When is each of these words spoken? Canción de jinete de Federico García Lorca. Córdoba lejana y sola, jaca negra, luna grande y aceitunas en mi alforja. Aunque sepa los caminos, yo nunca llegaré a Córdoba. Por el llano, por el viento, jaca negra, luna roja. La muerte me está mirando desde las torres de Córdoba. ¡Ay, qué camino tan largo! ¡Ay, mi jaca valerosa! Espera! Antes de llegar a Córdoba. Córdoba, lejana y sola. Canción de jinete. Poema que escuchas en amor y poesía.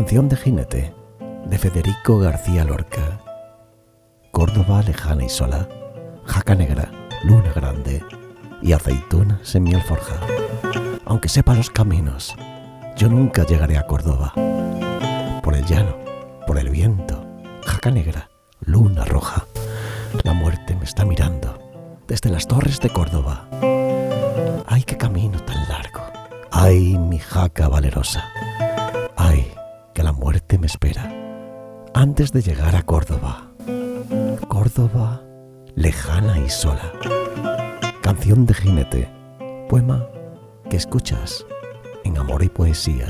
Canción 0.00 0.30
de 0.30 0.36
jinete 0.36 0.94
de 1.44 1.58
Federico 1.58 2.18
García 2.18 2.64
Lorca. 2.64 3.20
Córdoba 4.30 4.80
lejana 4.80 5.24
y 5.24 5.28
sola, 5.28 5.68
jaca 6.24 6.54
negra, 6.54 6.90
luna 7.22 7.52
grande 7.54 8.02
y 8.62 8.72
aceitunas 8.72 9.54
en 9.54 9.64
mi 9.64 9.74
alforja. 9.74 10.14
Aunque 11.04 11.28
sepa 11.28 11.52
los 11.52 11.68
caminos, 11.68 12.34
yo 12.96 13.10
nunca 13.10 13.44
llegaré 13.44 13.76
a 13.76 13.86
Córdoba. 13.86 14.32
Por 15.42 15.54
el 15.54 15.66
llano, 15.66 15.94
por 16.46 16.58
el 16.58 16.70
viento, 16.70 17.22
jaca 17.66 17.90
negra, 17.90 18.30
luna 18.60 19.04
roja. 19.04 19.44
La 20.24 20.32
muerte 20.32 20.74
me 20.76 20.84
está 20.84 21.04
mirando 21.04 21.58
desde 22.08 22.30
las 22.30 22.46
torres 22.46 22.80
de 22.80 22.88
Córdoba. 22.88 23.50
¡Ay, 24.66 24.82
qué 24.84 24.96
camino 24.96 25.38
tan 25.40 25.68
largo! 25.68 26.00
¡Ay, 26.50 26.96
mi 26.96 27.18
jaca 27.18 27.68
valerosa! 27.68 28.24
Espera! 30.70 31.10
Antes 31.94 32.30
de 32.32 32.42
llegar 32.42 32.76
a 32.76 32.84
Córdoba. 32.84 33.50
Córdoba, 34.46 35.20
lejana 35.74 36.38
y 36.38 36.48
sola. 36.48 36.92
Canción 38.00 38.46
de 38.46 38.54
jinete. 38.54 39.10
Poema 39.68 40.06
que 40.68 40.76
escuchas 40.76 41.44
en 42.04 42.16
amor 42.18 42.44
y 42.44 42.48
poesía. 42.48 43.08